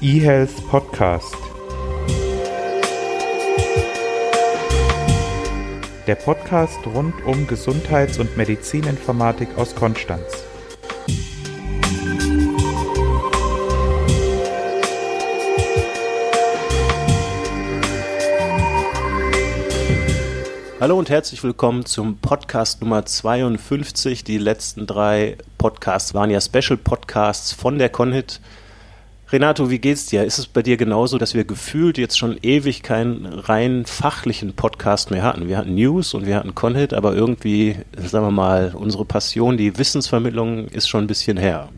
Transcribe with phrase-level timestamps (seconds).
[0.00, 1.34] eHealth Podcast.
[6.06, 10.44] Der Podcast rund um Gesundheits- und Medizininformatik aus Konstanz.
[20.80, 24.22] Hallo und herzlich willkommen zum Podcast Nummer 52.
[24.22, 28.40] Die letzten drei Podcasts waren ja Special Podcasts von der Conhit.
[29.30, 30.24] Renato, wie geht's dir?
[30.24, 35.10] Ist es bei dir genauso, dass wir gefühlt jetzt schon ewig keinen rein fachlichen Podcast
[35.10, 35.48] mehr hatten?
[35.48, 39.76] Wir hatten News und wir hatten Conhit, aber irgendwie, sagen wir mal, unsere Passion, die
[39.76, 41.68] Wissensvermittlung ist schon ein bisschen her.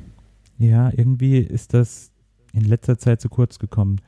[0.59, 2.13] Ja, irgendwie ist das
[2.53, 4.01] in letzter Zeit zu kurz gekommen.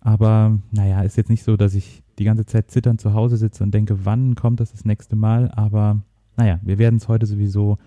[0.00, 3.62] Aber naja, ist jetzt nicht so, dass ich die ganze Zeit zitternd zu Hause sitze
[3.62, 5.52] und denke, wann kommt das das nächste Mal?
[5.54, 6.02] Aber
[6.36, 7.78] naja, wir werden es heute sowieso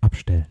[0.00, 0.46] abstellen.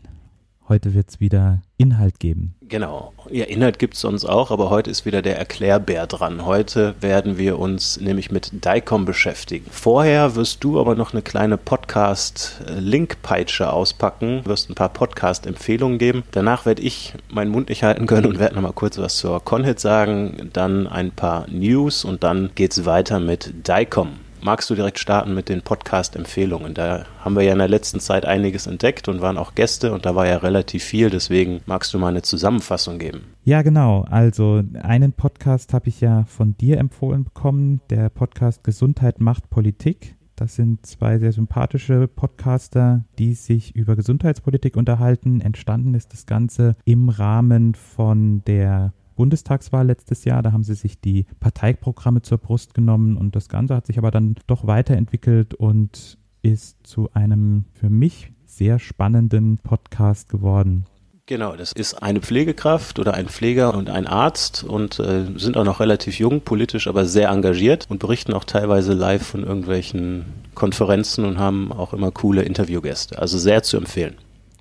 [0.68, 2.56] Heute wird es wieder Inhalt geben.
[2.62, 3.12] Genau.
[3.30, 6.44] Ja, Inhalt gibt es sonst auch, aber heute ist wieder der Erklärbär dran.
[6.44, 9.66] Heute werden wir uns nämlich mit DICOM beschäftigen.
[9.70, 16.24] Vorher wirst du aber noch eine kleine Podcast-Link-Peitsche auspacken, wirst ein paar Podcast-Empfehlungen geben.
[16.32, 19.78] Danach werde ich meinen Mund nicht halten können und werde nochmal kurz was zur Conhit
[19.78, 25.00] sagen, dann ein paar News und dann geht es weiter mit DICOM magst du direkt
[25.00, 26.72] starten mit den Podcast-Empfehlungen?
[26.72, 30.06] Da haben wir ja in der letzten Zeit einiges entdeckt und waren auch Gäste und
[30.06, 31.10] da war ja relativ viel.
[31.10, 33.22] Deswegen magst du mal eine Zusammenfassung geben.
[33.42, 34.06] Ja, genau.
[34.08, 40.14] Also einen Podcast habe ich ja von dir empfohlen bekommen, der Podcast Gesundheit macht Politik.
[40.36, 45.40] Das sind zwei sehr sympathische Podcaster, die sich über Gesundheitspolitik unterhalten.
[45.40, 50.42] Entstanden ist das Ganze im Rahmen von der Bundestagswahl letztes Jahr.
[50.42, 54.10] Da haben sie sich die Parteiprogramme zur Brust genommen und das Ganze hat sich aber
[54.10, 60.86] dann doch weiterentwickelt und ist zu einem für mich sehr spannenden Podcast geworden.
[61.28, 65.64] Genau, das ist eine Pflegekraft oder ein Pfleger und ein Arzt und äh, sind auch
[65.64, 71.24] noch relativ jung, politisch aber sehr engagiert und berichten auch teilweise live von irgendwelchen Konferenzen
[71.24, 73.18] und haben auch immer coole Interviewgäste.
[73.18, 74.14] Also sehr zu empfehlen.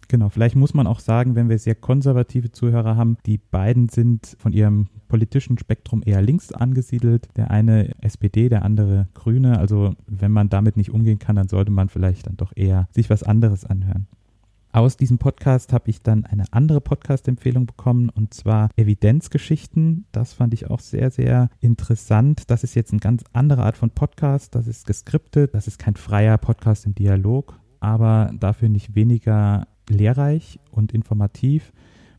[0.08, 4.36] Genau, vielleicht muss man auch sagen, wenn wir sehr konservative Zuhörer haben, die beiden sind
[4.40, 7.28] von ihrem politischen Spektrum eher links angesiedelt.
[7.36, 9.58] Der eine SPD, der andere Grüne.
[9.60, 13.10] Also wenn man damit nicht umgehen kann, dann sollte man vielleicht dann doch eher sich
[13.10, 14.08] was anderes anhören.
[14.76, 20.06] Aus diesem Podcast habe ich dann eine andere Podcast-Empfehlung bekommen und zwar Evidenzgeschichten.
[20.12, 22.52] Das fand ich auch sehr, sehr interessant.
[22.52, 24.54] Das ist jetzt eine ganz andere Art von Podcast.
[24.54, 25.54] Das ist geskriptet.
[25.54, 31.74] Das ist kein freier Podcast im Dialog, aber dafür nicht weniger lehrreich und informativ.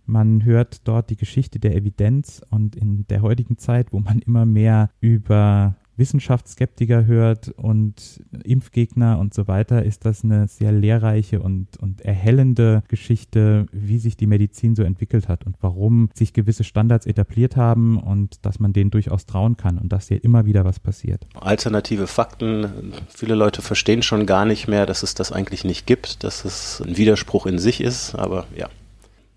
[0.04, 4.46] Man hört dort die Geschichte der Evidenz und in der heutigen Zeit, wo man immer
[4.46, 11.76] mehr über Wissenschaftsskeptiker hört und Impfgegner und so weiter, ist das eine sehr lehrreiche und,
[11.78, 17.06] und erhellende Geschichte, wie sich die Medizin so entwickelt hat und warum sich gewisse Standards
[17.06, 20.80] etabliert haben und dass man denen durchaus trauen kann und dass hier immer wieder was
[20.80, 21.26] passiert.
[21.34, 22.92] Alternative Fakten.
[23.08, 26.82] Viele Leute verstehen schon gar nicht mehr, dass es das eigentlich nicht gibt, dass es
[26.86, 28.68] ein Widerspruch in sich ist, aber ja.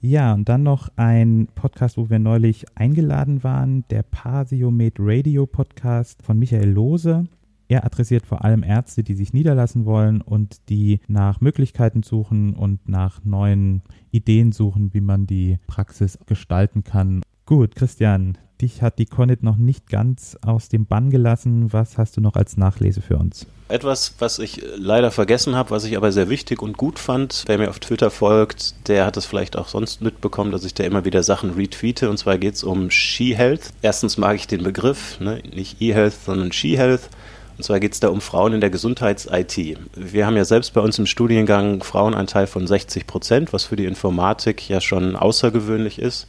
[0.01, 6.23] Ja, und dann noch ein Podcast, wo wir neulich eingeladen waren, der Pasiomed Radio Podcast
[6.23, 7.25] von Michael Lose.
[7.67, 12.87] Er adressiert vor allem Ärzte, die sich niederlassen wollen und die nach Möglichkeiten suchen und
[12.87, 17.21] nach neuen Ideen suchen, wie man die Praxis gestalten kann.
[17.45, 21.71] Gut, Christian, dich hat die Conit noch nicht ganz aus dem Bann gelassen.
[21.73, 23.47] Was hast du noch als Nachlese für uns?
[23.67, 27.57] Etwas, was ich leider vergessen habe, was ich aber sehr wichtig und gut fand, wer
[27.57, 31.05] mir auf Twitter folgt, der hat es vielleicht auch sonst mitbekommen, dass ich da immer
[31.05, 32.09] wieder Sachen retweete.
[32.09, 33.73] Und zwar geht es um She-Health.
[33.81, 35.41] Erstens mag ich den Begriff, ne?
[35.53, 37.09] nicht E-Health, sondern She-Health.
[37.57, 39.77] Und zwar geht es da um Frauen in der Gesundheits-IT.
[39.93, 43.85] Wir haben ja selbst bei uns im Studiengang Frauenanteil von 60 Prozent, was für die
[43.85, 46.25] Informatik ja schon außergewöhnlich ist.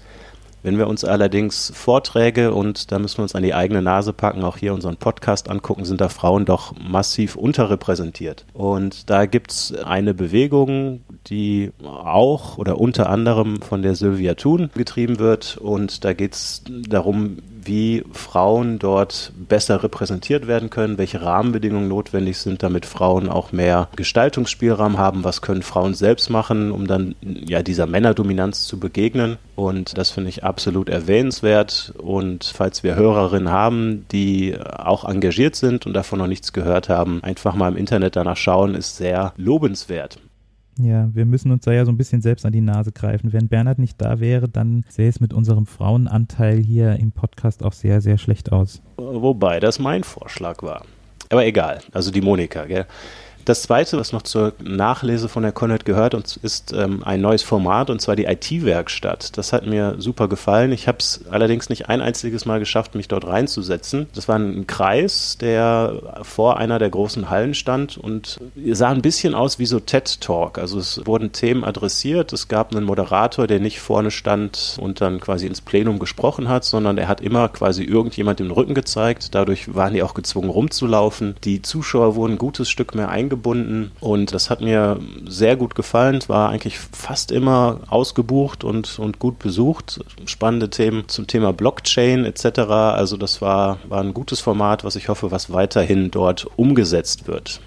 [0.63, 4.45] Wenn wir uns allerdings Vorträge und da müssen wir uns an die eigene Nase packen,
[4.45, 8.45] auch hier unseren Podcast angucken, sind da Frauen doch massiv unterrepräsentiert.
[8.53, 14.71] Und da gibt es eine Bewegung, die auch oder unter anderem von der Sylvia Thun
[14.75, 15.57] getrieben wird.
[15.57, 22.39] Und da geht es darum, wie Frauen dort besser repräsentiert werden können, welche Rahmenbedingungen notwendig
[22.39, 27.63] sind, damit Frauen auch mehr Gestaltungsspielraum haben, was können Frauen selbst machen, um dann ja
[27.63, 29.37] dieser Männerdominanz zu begegnen.
[29.57, 31.93] Und das finde ich absolut erwähnenswert.
[31.99, 37.23] Und falls wir Hörerinnen haben, die auch engagiert sind und davon noch nichts gehört haben,
[37.23, 40.19] einfach mal im Internet danach schauen, ist sehr lobenswert.
[40.85, 43.33] Ja, wir müssen uns da ja so ein bisschen selbst an die Nase greifen.
[43.33, 47.73] Wenn Bernhard nicht da wäre, dann sähe es mit unserem Frauenanteil hier im Podcast auch
[47.73, 48.83] sehr, sehr schlecht aus.
[48.97, 50.85] Wobei das mein Vorschlag war.
[51.29, 52.87] Aber egal, also die Monika, gell?
[53.45, 57.91] Das zweite, was noch zur Nachlese von der Connet gehört, ist ähm, ein neues Format
[57.91, 59.37] und zwar die IT-Werkstatt.
[59.37, 60.73] Das hat mir super gefallen.
[60.73, 64.09] Ich habe es allerdings nicht ein einziges Mal geschafft, mich dort reinzusetzen.
[64.15, 68.39] Das war ein Kreis, der vor einer der großen Hallen stand und
[68.73, 70.59] sah ein bisschen aus wie so TED Talk.
[70.59, 72.33] Also es wurden Themen adressiert.
[72.33, 76.65] Es gab einen Moderator, der nicht vorne stand und dann quasi ins Plenum gesprochen hat,
[76.65, 79.35] sondern er hat immer quasi irgendjemand den Rücken gezeigt.
[79.35, 81.37] Dadurch waren die auch gezwungen rumzulaufen.
[81.45, 85.75] Die Zuschauer wurden ein gutes Stück mehr eingebunden eingebunden und das hat mir sehr gut
[85.75, 86.17] gefallen.
[86.17, 90.01] Es war eigentlich fast immer ausgebucht und, und gut besucht.
[90.27, 92.61] Spannende Themen zum Thema Blockchain etc.
[92.61, 97.61] Also das war, war ein gutes Format, was ich hoffe, was weiterhin dort umgesetzt wird.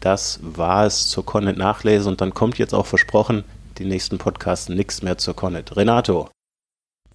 [0.00, 3.44] Das war es zur Connet Nachlese und dann kommt jetzt auch versprochen
[3.78, 5.76] die nächsten Podcasts nichts mehr zur Connet.
[5.76, 6.28] Renato.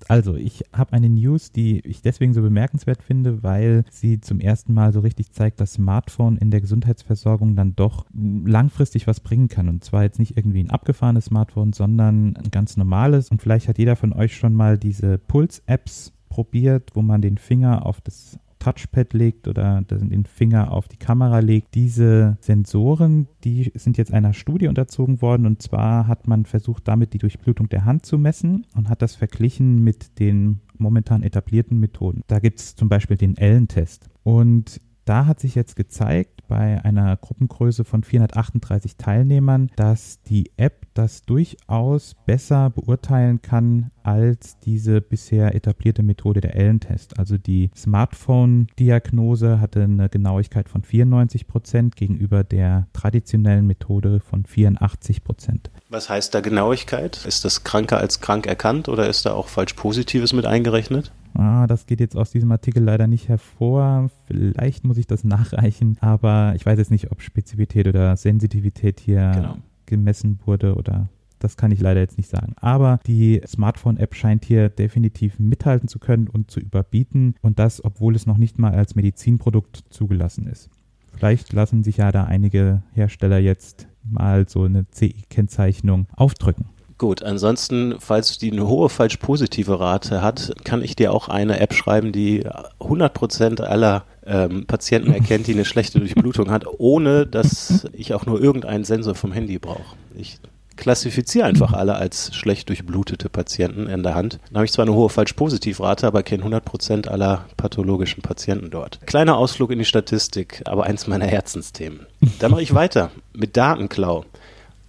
[0.07, 4.73] Also, ich habe eine News, die ich deswegen so bemerkenswert finde, weil sie zum ersten
[4.73, 9.69] Mal so richtig zeigt, dass Smartphone in der Gesundheitsversorgung dann doch langfristig was bringen kann.
[9.69, 13.29] Und zwar jetzt nicht irgendwie ein abgefahrenes Smartphone, sondern ein ganz normales.
[13.29, 17.85] Und vielleicht hat jeder von euch schon mal diese Puls-Apps probiert, wo man den Finger
[17.85, 21.73] auf das Touchpad legt oder den Finger auf die Kamera legt.
[21.73, 27.13] Diese Sensoren, die sind jetzt einer Studie unterzogen worden und zwar hat man versucht, damit
[27.13, 32.21] die Durchblutung der Hand zu messen und hat das verglichen mit den momentan etablierten Methoden.
[32.27, 34.09] Da gibt es zum Beispiel den Ellen-Test.
[34.23, 40.87] Und da hat sich jetzt gezeigt, bei einer Gruppengröße von 438 Teilnehmern, dass die App
[40.93, 47.19] das durchaus besser beurteilen kann als diese bisher etablierte Methode der Ellen-Test.
[47.19, 55.23] Also die Smartphone-Diagnose hatte eine Genauigkeit von 94 Prozent gegenüber der traditionellen Methode von 84
[55.23, 55.69] Prozent.
[55.89, 57.25] Was heißt da Genauigkeit?
[57.25, 61.11] Ist das kranker als krank erkannt oder ist da auch falsch Positives mit eingerechnet?
[61.37, 64.09] Ah, das geht jetzt aus diesem Artikel leider nicht hervor.
[64.25, 69.31] Vielleicht muss ich das nachreichen, aber ich weiß jetzt nicht, ob Spezifität oder Sensitivität hier
[69.35, 69.57] genau.
[69.85, 72.53] gemessen wurde oder das kann ich leider jetzt nicht sagen.
[72.59, 78.15] Aber die Smartphone-App scheint hier definitiv mithalten zu können und zu überbieten und das, obwohl
[78.15, 80.71] es noch nicht mal als Medizinprodukt zugelassen ist.
[81.13, 86.65] Vielleicht lassen sich ja da einige Hersteller jetzt mal so eine CE-Kennzeichnung aufdrücken.
[86.97, 91.73] Gut, ansonsten, falls die eine hohe falsch-positive Rate hat, kann ich dir auch eine App
[91.73, 92.43] schreiben, die
[92.79, 98.41] 100% aller ähm, Patienten erkennt, die eine schlechte Durchblutung hat, ohne dass ich auch nur
[98.41, 99.95] irgendeinen Sensor vom Handy brauche.
[100.15, 100.39] Ich
[100.75, 104.39] klassifiziere einfach alle als schlecht durchblutete Patienten in der Hand.
[104.47, 108.99] Dann habe ich zwar eine hohe falsch-positiv-Rate, aber kenne 100% aller pathologischen Patienten dort.
[109.05, 112.05] Kleiner Ausflug in die Statistik, aber eins meiner Herzensthemen.
[112.39, 114.25] Da mache ich weiter mit Datenklau.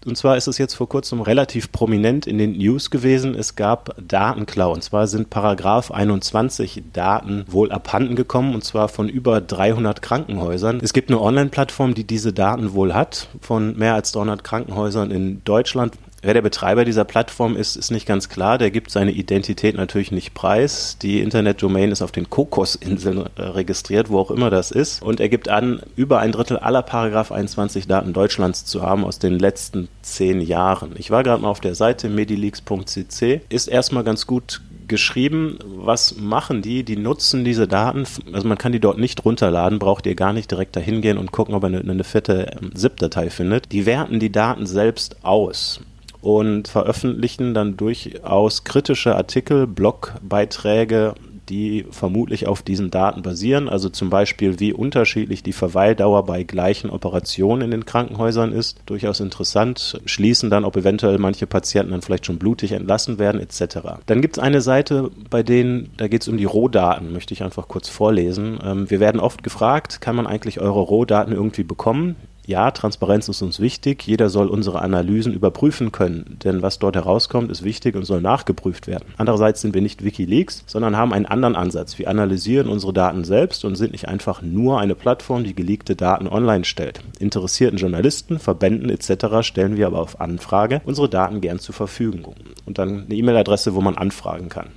[0.09, 3.35] Und zwar ist es jetzt vor kurzem relativ prominent in den News gewesen.
[3.35, 4.73] Es gab Datenklau.
[4.73, 8.55] Und zwar sind Paragraph 21 Daten wohl abhanden gekommen.
[8.55, 10.81] Und zwar von über 300 Krankenhäusern.
[10.83, 13.29] Es gibt eine Online-Plattform, die diese Daten wohl hat.
[13.41, 15.95] Von mehr als 300 Krankenhäusern in Deutschland.
[16.21, 18.59] Wer der Betreiber dieser Plattform ist, ist nicht ganz klar.
[18.59, 20.99] Der gibt seine Identität natürlich nicht preis.
[21.01, 25.01] Die Internetdomain ist auf den Kokosinseln äh, registriert, wo auch immer das ist.
[25.01, 29.21] Und er gibt an, über ein Drittel aller Paragraph 21 Daten Deutschlands zu haben aus
[29.21, 30.95] den letzten zehn Jahren.
[30.97, 33.43] Ich war gerade mal auf der Seite medileaks.cc.
[33.49, 36.83] Ist erstmal ganz gut geschrieben, was machen die?
[36.83, 40.51] Die nutzen diese Daten, also man kann die dort nicht runterladen, braucht ihr gar nicht
[40.51, 43.71] direkt dahin gehen und gucken, ob er eine, eine fette ähm, ZIP-Datei findet.
[43.71, 45.81] Die werten die Daten selbst aus
[46.21, 51.15] und veröffentlichen dann durchaus kritische Artikel, Blogbeiträge,
[51.49, 53.69] die vermutlich auf diesen Daten basieren.
[53.69, 58.81] Also zum Beispiel, wie unterschiedlich die Verweildauer bei gleichen Operationen in den Krankenhäusern ist.
[58.87, 60.01] Durchaus interessant.
[60.05, 63.79] Schließen dann, ob eventuell manche Patienten dann vielleicht schon blutig entlassen werden, etc.
[64.07, 67.43] Dann gibt es eine Seite, bei denen, da geht es um die Rohdaten, möchte ich
[67.43, 68.59] einfach kurz vorlesen.
[68.63, 72.17] Ähm, wir werden oft gefragt, kann man eigentlich eure Rohdaten irgendwie bekommen?
[72.49, 74.07] Ja, Transparenz ist uns wichtig.
[74.07, 78.87] Jeder soll unsere Analysen überprüfen können, denn was dort herauskommt, ist wichtig und soll nachgeprüft
[78.87, 79.05] werden.
[79.19, 81.99] Andererseits sind wir nicht Wikileaks, sondern haben einen anderen Ansatz.
[81.99, 86.27] Wir analysieren unsere Daten selbst und sind nicht einfach nur eine Plattform, die geleakte Daten
[86.27, 87.01] online stellt.
[87.19, 89.43] Interessierten Journalisten, Verbänden etc.
[89.47, 92.35] stellen wir aber auf Anfrage unsere Daten gern zur Verfügung.
[92.65, 94.69] Und dann eine E-Mail-Adresse, wo man anfragen kann.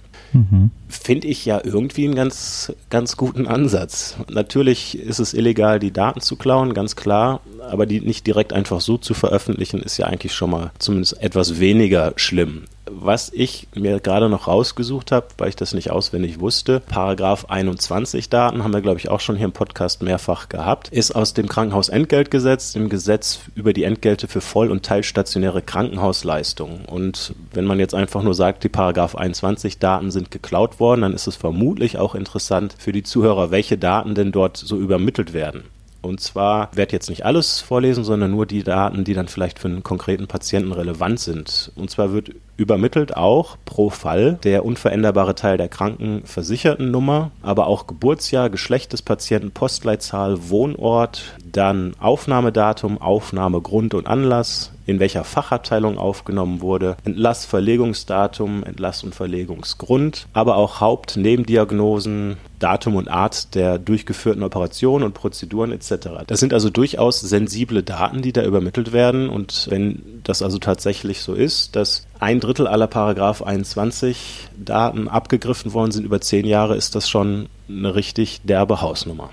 [0.87, 4.15] Finde ich ja irgendwie einen ganz, ganz guten Ansatz.
[4.29, 8.81] Natürlich ist es illegal, die Daten zu klauen, ganz klar, aber die nicht direkt einfach
[8.81, 13.99] so zu veröffentlichen, ist ja eigentlich schon mal zumindest etwas weniger schlimm was ich mir
[13.99, 18.81] gerade noch rausgesucht habe, weil ich das nicht auswendig wusste, Paragraph 21 Daten, haben wir
[18.81, 23.39] glaube ich auch schon hier im Podcast mehrfach gehabt, ist aus dem Krankenhausentgeltgesetz, dem Gesetz
[23.55, 26.85] über die Entgelte für voll- und teilstationäre Krankenhausleistungen.
[26.85, 31.13] Und wenn man jetzt einfach nur sagt, die Paragraph 21 Daten sind geklaut worden, dann
[31.13, 35.63] ist es vermutlich auch interessant für die Zuhörer, welche Daten denn dort so übermittelt werden.
[36.01, 39.67] Und zwar werde jetzt nicht alles vorlesen, sondern nur die Daten, die dann vielleicht für
[39.67, 41.71] einen konkreten Patienten relevant sind.
[41.75, 48.49] Und zwar wird übermittelt auch pro Fall der unveränderbare Teil der Krankenversichertennummer, aber auch Geburtsjahr,
[48.49, 56.97] Geschlecht des Patienten, Postleitzahl, Wohnort, dann Aufnahmedatum, Aufnahmegrund und Anlass, in welcher Fachabteilung aufgenommen wurde,
[57.03, 65.03] Entlass, Verlegungsdatum, Entlass und Verlegungsgrund, aber auch Haupt-, Nebendiagnosen, Datum und Art der durchgeführten Operationen
[65.03, 66.09] und Prozeduren etc.
[66.27, 71.21] Das sind also durchaus sensible Daten, die da übermittelt werden und wenn das also tatsächlich
[71.21, 76.75] so ist, dass ein Drittel aller Paragraph 21 Daten abgegriffen worden sind über zehn Jahre,
[76.75, 79.31] ist das schon eine richtig derbe Hausnummer.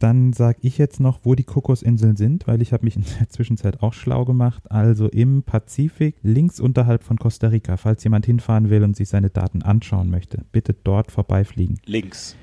[0.00, 3.28] Dann sage ich jetzt noch, wo die Kokosinseln sind, weil ich habe mich in der
[3.28, 4.70] Zwischenzeit auch schlau gemacht.
[4.70, 9.28] Also im Pazifik, links unterhalb von Costa Rica, falls jemand hinfahren will und sich seine
[9.28, 10.46] Daten anschauen möchte.
[10.52, 11.78] Bitte dort vorbeifliegen.
[11.84, 12.34] Links.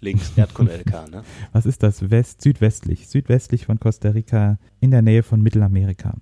[0.00, 1.22] Links, Erdkunde-LK, ne?
[1.52, 2.10] Was ist das?
[2.10, 3.08] West, südwestlich.
[3.08, 6.16] Südwestlich von Costa Rica, in der Nähe von Mittelamerika.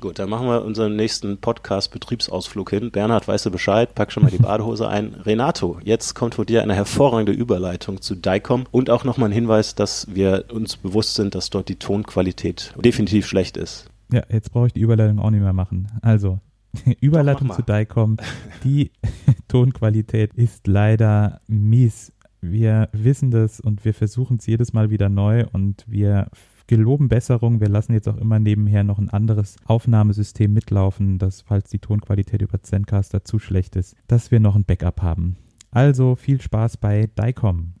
[0.00, 2.90] Gut, dann machen wir unseren nächsten Podcast-Betriebsausflug hin.
[2.90, 3.94] Bernhard, weißt du Bescheid?
[3.94, 5.12] Pack schon mal die Badehose ein.
[5.12, 9.74] Renato, jetzt kommt von dir eine hervorragende Überleitung zu DICOM und auch nochmal ein Hinweis,
[9.74, 13.90] dass wir uns bewusst sind, dass dort die Tonqualität definitiv schlecht ist.
[14.10, 15.88] Ja, jetzt brauche ich die Überleitung auch nicht mehr machen.
[16.00, 16.40] Also,
[17.00, 18.16] Überleitung zu DICOM.
[18.64, 18.92] Die
[19.48, 22.10] Tonqualität ist leider mies.
[22.40, 26.28] Wir wissen das und wir versuchen es jedes Mal wieder neu und wir
[26.70, 27.60] geloben Besserung.
[27.60, 32.42] Wir lassen jetzt auch immer nebenher noch ein anderes Aufnahmesystem mitlaufen, dass falls die Tonqualität
[32.42, 35.36] über Zencaster zu schlecht ist, dass wir noch ein Backup haben.
[35.72, 37.74] Also viel Spaß bei DICOM.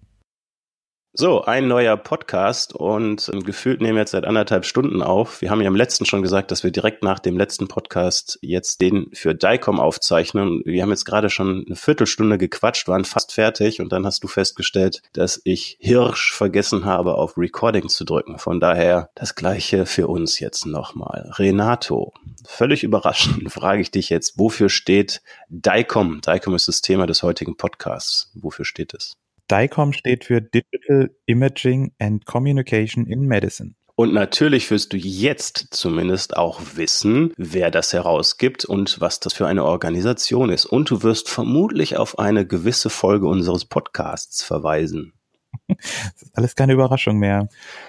[1.12, 5.40] So, ein neuer Podcast und ähm, gefühlt nehmen wir jetzt seit anderthalb Stunden auf.
[5.40, 8.80] Wir haben ja im letzten schon gesagt, dass wir direkt nach dem letzten Podcast jetzt
[8.80, 10.62] den für DICOM aufzeichnen.
[10.64, 14.28] Wir haben jetzt gerade schon eine Viertelstunde gequatscht, waren fast fertig und dann hast du
[14.28, 18.38] festgestellt, dass ich Hirsch vergessen habe, auf Recording zu drücken.
[18.38, 21.28] Von daher das gleiche für uns jetzt nochmal.
[21.34, 22.12] Renato,
[22.46, 26.20] völlig überraschend frage ich dich jetzt, wofür steht DICOM?
[26.20, 28.30] DICOM ist das Thema des heutigen Podcasts.
[28.34, 29.19] Wofür steht es?
[29.50, 33.74] DICOM steht für Digital Imaging and Communication in Medicine.
[33.96, 39.46] Und natürlich wirst du jetzt zumindest auch wissen, wer das herausgibt und was das für
[39.46, 40.64] eine Organisation ist.
[40.64, 45.12] Und du wirst vermutlich auf eine gewisse Folge unseres Podcasts verweisen.
[45.68, 47.48] Das ist alles keine Überraschung mehr.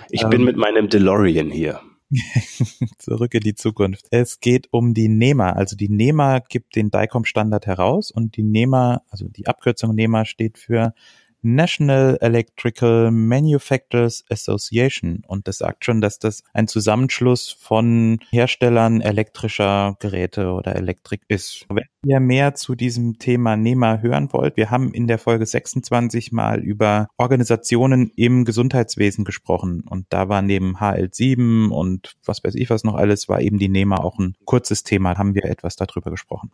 [0.10, 1.80] Ich ähm, bin mit meinem DeLorean hier.
[2.98, 4.08] Zurück in die Zukunft.
[4.12, 5.52] Es geht um die NEMA.
[5.52, 10.58] Also die NEMA gibt den DICOM-Standard heraus und die NEMA, also die Abkürzung NEMA steht
[10.58, 10.94] für
[11.42, 19.98] National Electrical Manufacturers Association und das sagt schon, dass das ein Zusammenschluss von Herstellern elektrischer
[20.00, 21.66] Geräte oder Elektrik ist.
[21.70, 26.32] Wenn ihr mehr zu diesem Thema NEMA hören wollt, wir haben in der Folge 26
[26.32, 32.70] mal über Organisationen im Gesundheitswesen gesprochen und da war neben HL7 und was weiß ich
[32.70, 36.12] was noch alles, war eben die NEMA auch ein kurzes Thema, haben wir etwas darüber
[36.12, 36.52] gesprochen.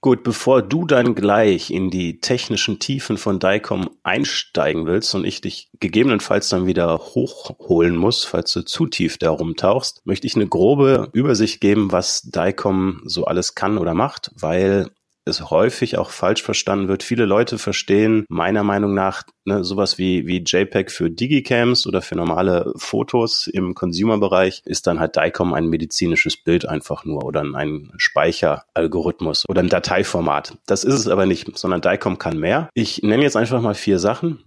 [0.00, 5.40] Gut, bevor du dann gleich in die technischen Tiefen von DICOM einsteigen willst und ich
[5.40, 10.46] dich gegebenenfalls dann wieder hochholen muss, falls du zu tief da rumtauchst, möchte ich eine
[10.46, 14.88] grobe Übersicht geben, was DICOM so alles kann oder macht, weil
[15.28, 17.02] es häufig auch falsch verstanden wird.
[17.02, 22.16] Viele Leute verstehen meiner Meinung nach ne, sowas wie, wie JPEG für Digicams oder für
[22.16, 27.92] normale Fotos im Consumer-Bereich ist dann halt DICOM ein medizinisches Bild einfach nur oder ein
[27.96, 30.56] Speicheralgorithmus oder ein Dateiformat.
[30.66, 32.68] Das ist es aber nicht, sondern DICOM kann mehr.
[32.74, 34.44] Ich nenne jetzt einfach mal vier Sachen.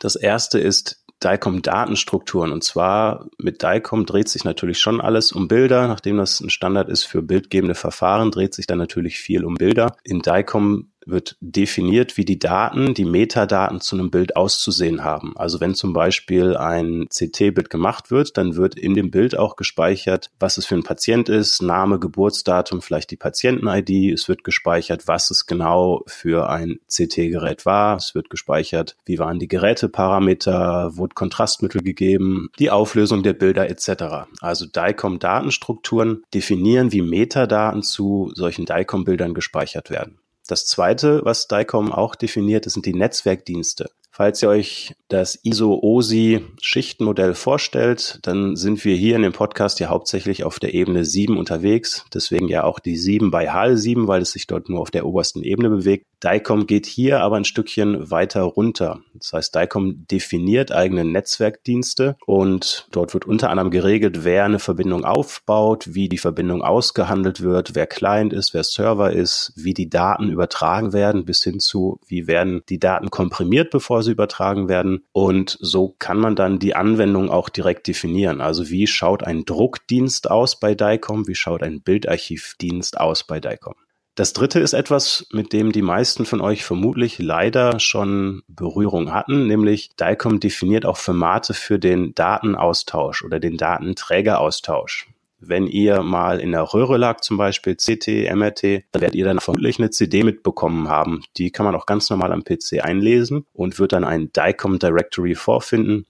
[0.00, 2.52] Das erste ist DICOM-Datenstrukturen.
[2.52, 5.88] Und zwar mit DICOM dreht sich natürlich schon alles um Bilder.
[5.88, 9.96] Nachdem das ein Standard ist für bildgebende Verfahren, dreht sich dann natürlich viel um Bilder.
[10.04, 15.36] In DICOM wird definiert, wie die Daten, die Metadaten zu einem Bild auszusehen haben.
[15.36, 20.30] Also wenn zum Beispiel ein CT-Bild gemacht wird, dann wird in dem Bild auch gespeichert,
[20.38, 24.12] was es für ein Patient ist, Name, Geburtsdatum, vielleicht die Patienten-ID.
[24.12, 27.96] Es wird gespeichert, was es genau für ein CT-Gerät war.
[27.96, 34.28] Es wird gespeichert, wie waren die Geräteparameter, wurde Kontrastmittel gegeben, die Auflösung der Bilder etc.
[34.40, 40.18] Also DICOM-Datenstrukturen definieren, wie Metadaten zu solchen DICOM-Bildern gespeichert werden.
[40.48, 43.90] Das zweite, was DICOM auch definiert, sind die Netzwerkdienste.
[44.18, 50.42] Falls ihr euch das ISO-OSI-Schichtenmodell vorstellt, dann sind wir hier in dem Podcast ja hauptsächlich
[50.42, 52.04] auf der Ebene 7 unterwegs.
[52.12, 55.06] Deswegen ja auch die 7 bei HAL 7, weil es sich dort nur auf der
[55.06, 56.04] obersten Ebene bewegt.
[56.24, 59.00] DICOM geht hier aber ein Stückchen weiter runter.
[59.14, 65.04] Das heißt, DICOM definiert eigene Netzwerkdienste und dort wird unter anderem geregelt, wer eine Verbindung
[65.04, 70.28] aufbaut, wie die Verbindung ausgehandelt wird, wer Client ist, wer Server ist, wie die Daten
[70.28, 75.04] übertragen werden, bis hin zu, wie werden die Daten komprimiert, bevor sie Gehäuse übertragen werden.
[75.12, 78.40] Und so kann man dann die Anwendung auch direkt definieren.
[78.40, 81.26] Also wie schaut ein Druckdienst aus bei DICOM?
[81.28, 83.74] Wie schaut ein Bildarchivdienst aus bei DICOM?
[84.14, 89.46] Das dritte ist etwas, mit dem die meisten von euch vermutlich leider schon Berührung hatten,
[89.46, 95.06] nämlich DICOM definiert auch Formate für den Datenaustausch oder den Datenträgeraustausch.
[95.40, 99.40] Wenn ihr mal in der Röhre lag, zum Beispiel CT, MRT, dann werdet ihr dann
[99.40, 101.22] vermutlich eine CD mitbekommen haben.
[101.36, 105.34] Die kann man auch ganz normal am PC einlesen und wird dann ein DICOM Directory
[105.34, 106.06] vorfinden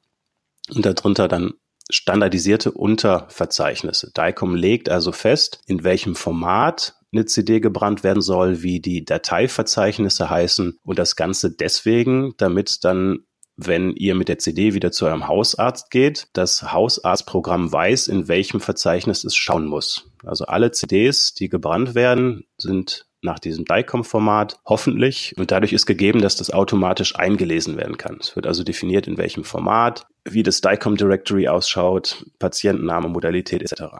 [0.74, 1.54] und darunter dann
[1.90, 4.12] standardisierte Unterverzeichnisse.
[4.16, 10.28] DICOM legt also fest, in welchem Format eine CD gebrannt werden soll, wie die Dateiverzeichnisse
[10.28, 13.20] heißen und das Ganze deswegen, damit dann
[13.58, 18.60] wenn ihr mit der CD wieder zu eurem Hausarzt geht, das Hausarztprogramm weiß, in welchem
[18.60, 20.10] Verzeichnis es schauen muss.
[20.24, 26.20] Also alle CDs, die gebrannt werden, sind nach diesem DICOM-Format hoffentlich und dadurch ist gegeben,
[26.22, 28.18] dass das automatisch eingelesen werden kann.
[28.20, 33.96] Es wird also definiert, in welchem Format, wie das DICOM-Directory ausschaut, Patientenname, Modalität etc.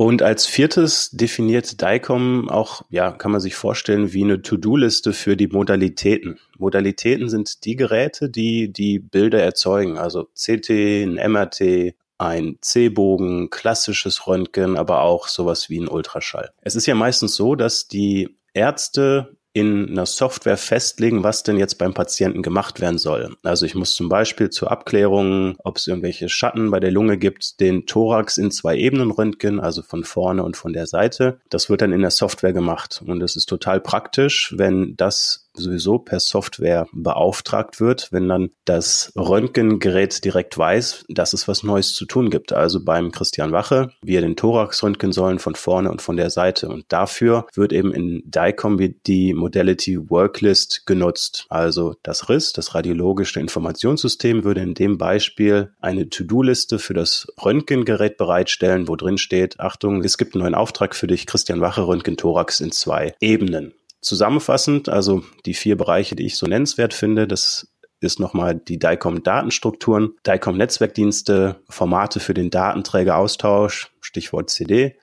[0.00, 5.36] Und als viertes definiert DICOM auch, ja, kann man sich vorstellen, wie eine To-Do-Liste für
[5.36, 6.38] die Modalitäten.
[6.56, 14.26] Modalitäten sind die Geräte, die die Bilder erzeugen, also CT, ein MRT, ein C-Bogen, klassisches
[14.26, 16.48] Röntgen, aber auch sowas wie ein Ultraschall.
[16.62, 21.76] Es ist ja meistens so, dass die Ärzte in einer Software festlegen, was denn jetzt
[21.78, 23.36] beim Patienten gemacht werden soll.
[23.42, 27.60] Also ich muss zum Beispiel zur Abklärung, ob es irgendwelche Schatten bei der Lunge gibt,
[27.60, 31.40] den Thorax in zwei Ebenen röntgen, also von vorne und von der Seite.
[31.50, 35.98] Das wird dann in der Software gemacht und es ist total praktisch, wenn das sowieso
[35.98, 42.06] per Software beauftragt wird, wenn dann das Röntgengerät direkt weiß, dass es was Neues zu
[42.06, 42.52] tun gibt.
[42.52, 46.68] Also beim Christian Wache, wir den Thorax röntgen sollen von vorne und von der Seite.
[46.68, 51.46] Und dafür wird eben in DICOM die Modality Worklist genutzt.
[51.48, 58.16] Also das RIS, das radiologische Informationssystem, würde in dem Beispiel eine To-Do-Liste für das Röntgengerät
[58.16, 62.16] bereitstellen, wo drin steht, Achtung, es gibt einen neuen Auftrag für dich, Christian Wache Röntgen
[62.16, 63.74] Thorax in zwei Ebenen.
[64.00, 67.68] Zusammenfassend, also die vier Bereiche, die ich so nennenswert finde, das
[68.00, 74.96] ist nochmal die DICOM-Datenstrukturen, DICOM-Netzwerkdienste, Formate für den Datenträgeraustausch, Stichwort CD,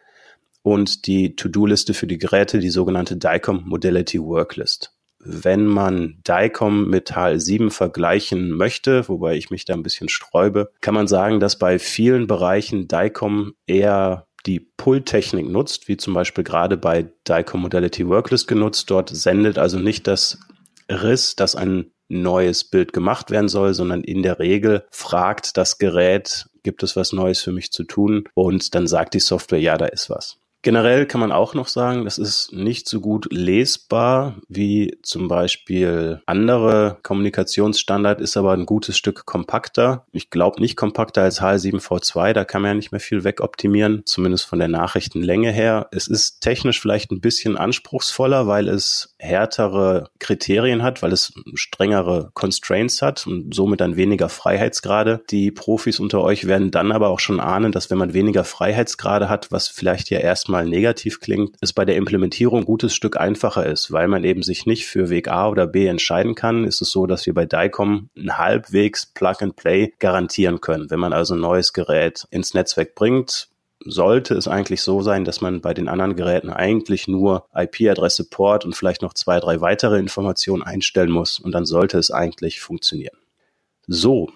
[0.63, 4.93] und die To-Do-Liste für die Geräte, die sogenannte DICOM Modality Worklist.
[5.19, 10.93] Wenn man DICOM mit HL7 vergleichen möchte, wobei ich mich da ein bisschen sträube, kann
[10.93, 16.78] man sagen, dass bei vielen Bereichen DICOM eher die Pull-Technik nutzt, wie zum Beispiel gerade
[16.78, 18.90] bei DICOM Modality Worklist genutzt.
[18.90, 20.40] Dort sendet also nicht das
[20.90, 26.48] Riss, dass ein neues Bild gemacht werden soll, sondern in der Regel fragt das Gerät,
[26.64, 28.24] gibt es was Neues für mich zu tun?
[28.34, 30.40] Und dann sagt die Software, ja, da ist was.
[30.67, 36.21] Generell kann man auch noch sagen, das ist nicht so gut lesbar wie zum Beispiel
[36.25, 40.06] andere Kommunikationsstandard, ist aber ein gutes Stück kompakter.
[40.12, 44.43] Ich glaube nicht kompakter als HL7V2, da kann man ja nicht mehr viel wegoptimieren, zumindest
[44.43, 45.88] von der Nachrichtenlänge her.
[45.91, 52.32] Es ist technisch vielleicht ein bisschen anspruchsvoller, weil es härtere Kriterien hat, weil es strengere
[52.34, 55.21] Constraints hat und somit dann weniger Freiheitsgrade.
[55.30, 59.30] Die Profis unter euch werden dann aber auch schon ahnen, dass wenn man weniger Freiheitsgrade
[59.30, 63.17] hat, was vielleicht ja erstmal erstmal negativ klingt, es bei der Implementierung ein gutes Stück
[63.17, 66.82] einfacher ist, weil man eben sich nicht für Weg A oder B entscheiden kann, ist
[66.82, 70.89] es so, dass wir bei DICOM ein halbwegs Plug-and-Play garantieren können.
[70.89, 73.50] Wenn man also ein neues Gerät ins Netzwerk bringt,
[73.86, 78.65] sollte es eigentlich so sein, dass man bei den anderen Geräten eigentlich nur IP-Adresse, Port
[78.65, 83.17] und vielleicht noch zwei, drei weitere Informationen einstellen muss und dann sollte es eigentlich funktionieren.
[83.86, 84.32] So,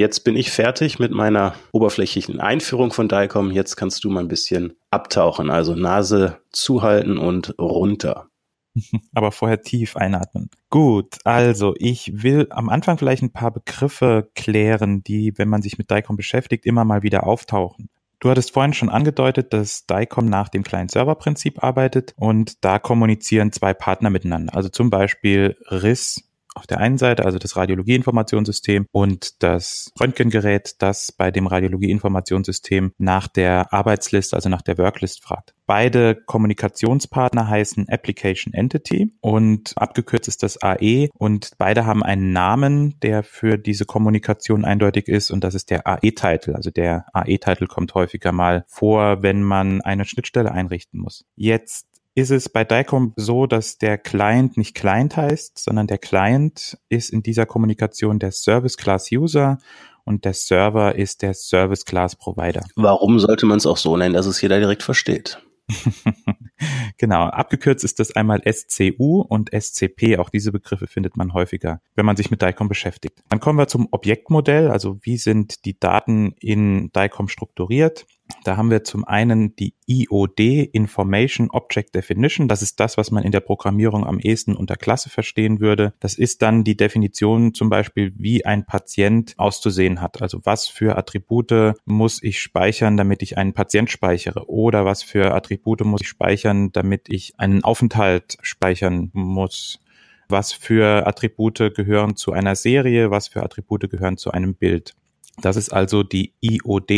[0.00, 3.50] Jetzt bin ich fertig mit meiner oberflächlichen Einführung von DICOM.
[3.50, 8.28] Jetzt kannst du mal ein bisschen abtauchen, also Nase zuhalten und runter.
[9.14, 10.48] Aber vorher tief einatmen.
[10.70, 15.76] Gut, also ich will am Anfang vielleicht ein paar Begriffe klären, die, wenn man sich
[15.76, 17.90] mit DICOM beschäftigt, immer mal wieder auftauchen.
[18.20, 23.74] Du hattest vorhin schon angedeutet, dass DICOM nach dem Client-Server-Prinzip arbeitet und da kommunizieren zwei
[23.74, 24.54] Partner miteinander.
[24.54, 31.12] Also zum Beispiel RIS auf der einen Seite, also das Radiologieinformationssystem und das Röntgengerät, das
[31.12, 35.54] bei dem Radiologieinformationssystem nach der Arbeitslist, also nach der Worklist fragt.
[35.66, 42.98] Beide Kommunikationspartner heißen Application Entity und abgekürzt ist das AE und beide haben einen Namen,
[43.00, 46.56] der für diese Kommunikation eindeutig ist und das ist der AE-Title.
[46.56, 51.24] Also der AE-Title kommt häufiger mal vor, wenn man eine Schnittstelle einrichten muss.
[51.36, 51.86] Jetzt
[52.20, 57.10] ist es bei DICOM so, dass der Client nicht Client heißt, sondern der Client ist
[57.10, 59.58] in dieser Kommunikation der Service Class User
[60.04, 62.62] und der Server ist der Service Class Provider.
[62.76, 65.42] Warum sollte man es auch so nennen, dass es jeder direkt versteht?
[66.98, 70.18] genau, abgekürzt ist das einmal SCU und SCP.
[70.18, 73.22] Auch diese Begriffe findet man häufiger, wenn man sich mit DICOM beschäftigt.
[73.28, 78.06] Dann kommen wir zum Objektmodell, also wie sind die Daten in DICOM strukturiert.
[78.44, 80.40] Da haben wir zum einen die IOD,
[80.72, 82.48] Information Object Definition.
[82.48, 85.94] Das ist das, was man in der Programmierung am ehesten unter Klasse verstehen würde.
[86.00, 90.22] Das ist dann die Definition zum Beispiel, wie ein Patient auszusehen hat.
[90.22, 94.48] Also was für Attribute muss ich speichern, damit ich einen Patient speichere?
[94.48, 99.80] Oder was für Attribute muss ich speichern, damit ich einen Aufenthalt speichern muss?
[100.28, 103.10] Was für Attribute gehören zu einer Serie?
[103.10, 104.94] Was für Attribute gehören zu einem Bild?
[105.40, 106.90] Das ist also die IOD,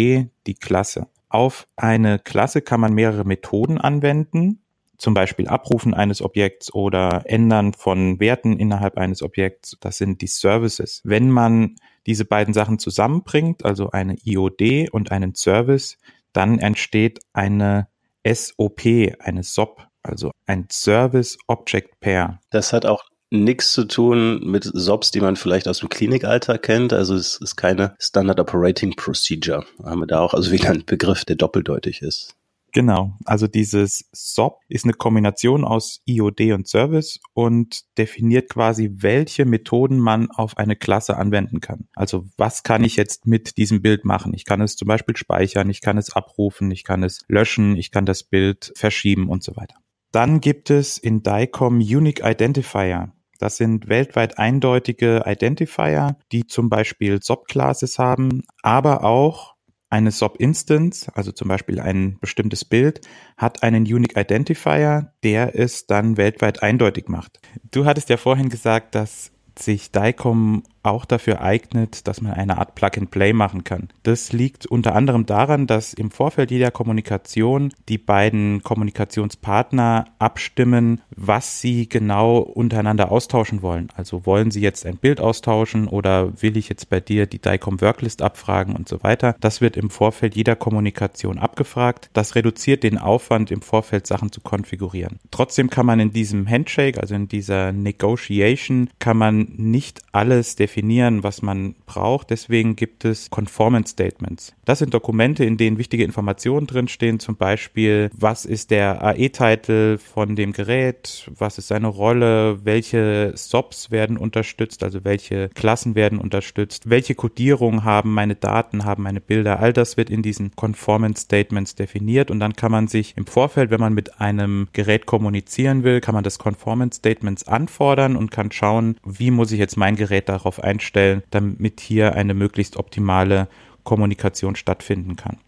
[0.47, 1.07] die Klasse.
[1.33, 4.61] Auf eine Klasse kann man mehrere Methoden anwenden,
[4.99, 9.79] zum Beispiel Abrufen eines Objekts oder Ändern von Werten innerhalb eines Objekts.
[9.81, 11.01] Das sind die Services.
[11.05, 15.97] Wenn man diese beiden Sachen zusammenbringt, also eine IOD und einen Service,
[16.35, 17.89] dann entsteht eine
[18.27, 18.83] SOP,
[19.19, 22.41] eine SOP, also ein Service Object Pair.
[22.51, 26.93] Das hat auch nichts zu tun mit SOPs, die man vielleicht aus dem Klinikalltag kennt.
[26.93, 29.65] Also es ist keine Standard Operating Procedure.
[29.83, 32.37] Haben wir da auch also wieder einen Begriff, der doppeldeutig ist.
[32.75, 39.45] Genau, also dieses SOP ist eine Kombination aus IOD und Service und definiert quasi, welche
[39.45, 41.87] Methoden man auf eine Klasse anwenden kann.
[41.95, 44.33] Also was kann ich jetzt mit diesem Bild machen?
[44.33, 47.91] Ich kann es zum Beispiel speichern, ich kann es abrufen, ich kann es löschen, ich
[47.91, 49.77] kann das Bild verschieben und so weiter.
[50.11, 53.13] Dann gibt es in DICOM Unique Identifier.
[53.43, 59.57] Das sind weltweit eindeutige Identifier, die zum Beispiel SOP-Classes haben, aber auch
[59.91, 63.01] eine SOP-Instance, also zum Beispiel ein bestimmtes Bild,
[63.37, 67.41] hat einen Unique Identifier, der es dann weltweit eindeutig macht.
[67.73, 72.75] Du hattest ja vorhin gesagt, dass sich DICOM auch dafür eignet, dass man eine Art
[72.75, 73.89] Plug-and-Play machen kann.
[74.03, 81.61] Das liegt unter anderem daran, dass im Vorfeld jeder Kommunikation die beiden Kommunikationspartner abstimmen, was
[81.61, 83.89] sie genau untereinander austauschen wollen.
[83.95, 87.81] Also wollen sie jetzt ein Bild austauschen oder will ich jetzt bei dir die DICOM
[87.81, 89.37] Worklist abfragen und so weiter.
[89.41, 92.11] Das wird im Vorfeld jeder Kommunikation abgefragt.
[92.13, 95.21] Das reduziert den Aufwand, im Vorfeld Sachen zu konfigurieren.
[95.31, 100.72] Trotzdem kann man in diesem Handshake, also in dieser Negotiation, kann man nicht alles definieren
[100.73, 102.31] definieren, was man braucht.
[102.31, 104.55] Deswegen gibt es Conformance Statements.
[104.65, 110.35] Das sind Dokumente, in denen wichtige Informationen drinstehen, zum Beispiel, was ist der AE-Titel von
[110.35, 116.89] dem Gerät, was ist seine Rolle, welche SOPs werden unterstützt, also welche Klassen werden unterstützt,
[116.89, 121.75] welche Codierung haben meine Daten, haben meine Bilder, all das wird in diesen Conformance Statements
[121.75, 122.31] definiert.
[122.31, 126.15] Und dann kann man sich im Vorfeld, wenn man mit einem Gerät kommunizieren will, kann
[126.15, 130.62] man das Conformance Statements anfordern und kann schauen, wie muss ich jetzt mein Gerät darauf
[130.65, 133.49] einstellen, damit hier eine möglichst optimale
[133.85, 135.39] Kommunikation stattfinden kann.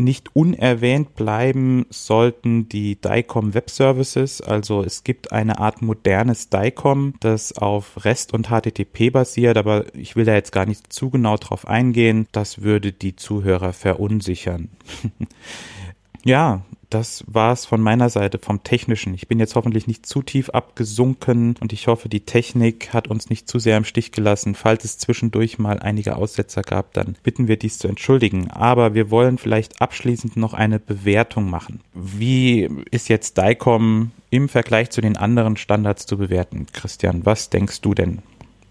[0.00, 4.40] Nicht unerwähnt bleiben sollten die DICOM Web Services.
[4.40, 10.16] Also es gibt eine Art modernes DICOM, das auf REST und HTTP basiert, aber ich
[10.16, 12.26] will da jetzt gar nicht zu genau drauf eingehen.
[12.32, 14.70] Das würde die Zuhörer verunsichern.
[16.24, 19.14] ja, das war's von meiner Seite vom Technischen.
[19.14, 23.30] Ich bin jetzt hoffentlich nicht zu tief abgesunken und ich hoffe, die Technik hat uns
[23.30, 24.54] nicht zu sehr im Stich gelassen.
[24.54, 28.50] Falls es zwischendurch mal einige Aussetzer gab, dann bitten wir dies zu entschuldigen.
[28.50, 31.80] Aber wir wollen vielleicht abschließend noch eine Bewertung machen.
[31.94, 36.66] Wie ist jetzt DICOM im Vergleich zu den anderen Standards zu bewerten?
[36.72, 38.18] Christian, was denkst du denn?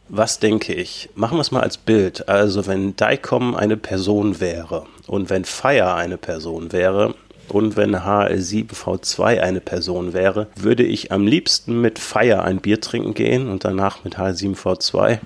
[0.10, 1.10] Was denke ich?
[1.16, 2.28] Machen wir es mal als Bild.
[2.28, 7.14] Also wenn DICOM eine Person wäre und wenn Fire eine Person wäre,
[7.50, 13.14] und wenn HL7V2 eine Person wäre, würde ich am liebsten mit Fire ein Bier trinken
[13.14, 15.20] gehen und danach mit HL7V2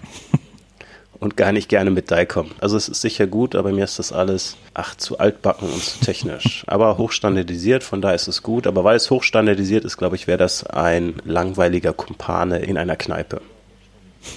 [1.24, 2.52] und gar nicht gerne mit DICOM.
[2.60, 6.00] Also es ist sicher gut, aber mir ist das alles, ach, zu altbacken und zu
[6.00, 6.64] technisch.
[6.68, 8.68] aber hochstandardisiert, von daher ist es gut.
[8.68, 13.42] Aber weil es hochstandardisiert ist, glaube ich, wäre das ein langweiliger Kumpane in einer Kneipe.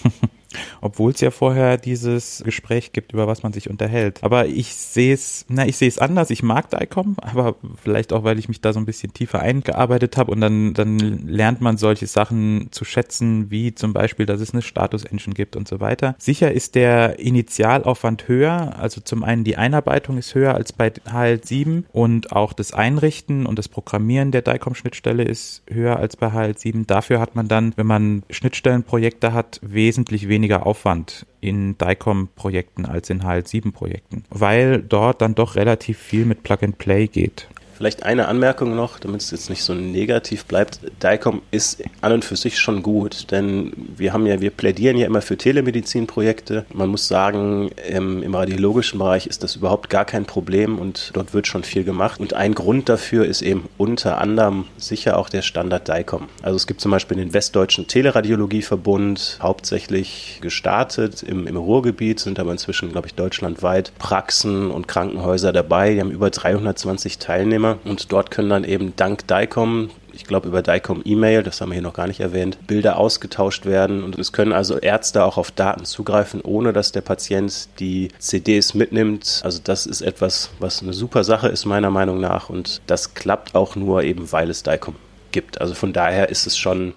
[0.81, 4.23] obwohl es ja vorher dieses Gespräch gibt, über was man sich unterhält.
[4.23, 6.31] Aber ich sehe es, na, ich sehe es anders.
[6.31, 10.17] Ich mag DICOM, aber vielleicht auch, weil ich mich da so ein bisschen tiefer eingearbeitet
[10.17, 14.53] habe und dann, dann lernt man solche Sachen zu schätzen, wie zum Beispiel, dass es
[14.53, 16.15] eine Status-Engine gibt und so weiter.
[16.19, 21.85] Sicher ist der Initialaufwand höher, also zum einen die Einarbeitung ist höher als bei HL7
[21.93, 26.87] und auch das Einrichten und das Programmieren der DICOM-Schnittstelle ist höher als bei HL7.
[26.87, 33.11] Dafür hat man dann, wenn man Schnittstellenprojekte hat, wesentlich weniger Aufwand Aufwand in DICOM-Projekten als
[33.11, 37.49] in HL7-Projekten, weil dort dann doch relativ viel mit Plug-and-Play geht.
[37.77, 40.81] Vielleicht eine Anmerkung noch, damit es jetzt nicht so negativ bleibt.
[41.03, 45.07] DICOM ist an und für sich schon gut, denn wir haben ja, wir plädieren ja
[45.07, 46.65] immer für Telemedizinprojekte.
[46.73, 51.35] Man muss sagen, im, im radiologischen Bereich ist das überhaupt gar kein Problem und dort
[51.35, 52.19] wird schon viel gemacht.
[52.19, 56.29] Und ein Grund dafür ist eben unter anderem sicher auch der Standard DICOM.
[56.41, 62.53] Also es gibt zum Beispiel den Westdeutschen Teleradiologieverbund, hauptsächlich gestartet im, im Ruhrgebiet, sind aber
[62.53, 65.93] inzwischen, glaube ich, deutschlandweit Praxen und Krankenhäuser dabei.
[65.93, 70.49] Die haben über 320 Teilnehmer Teilnehmer und dort können dann eben dank DICOM ich glaube
[70.49, 74.19] über DICOM E-Mail, das haben wir hier noch gar nicht erwähnt, Bilder ausgetauscht werden und
[74.19, 79.43] es können also Ärzte auch auf Daten zugreifen, ohne dass der Patient die CDs mitnimmt.
[79.45, 83.55] Also das ist etwas, was eine super Sache ist meiner Meinung nach und das klappt
[83.55, 84.97] auch nur eben, weil es DICOM
[85.33, 85.61] gibt.
[85.61, 86.95] Also von daher ist es schon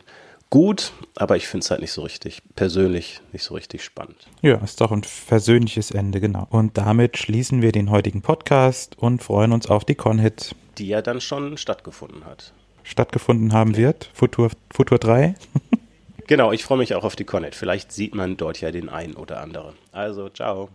[0.49, 4.27] gut, aber ich finde es halt nicht so richtig, persönlich nicht so richtig spannend.
[4.41, 6.47] Ja, ist doch ein versöhnliches Ende, genau.
[6.49, 10.55] Und damit schließen wir den heutigen Podcast und freuen uns auf die Conhit.
[10.77, 12.53] Die ja dann schon stattgefunden hat.
[12.83, 15.35] Stattgefunden haben wird, Futur, Futur 3.
[16.27, 17.55] genau, ich freue mich auch auf die Conhit.
[17.55, 19.75] Vielleicht sieht man dort ja den einen oder anderen.
[19.91, 20.69] Also, ciao.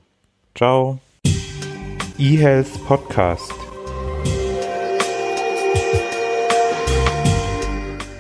[0.54, 1.00] Ciao.
[2.18, 3.63] eHealth Podcast.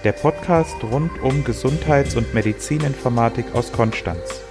[0.04, 4.43] Der Podcast rund um Gesundheits- und Medizininformatik aus Konstanz.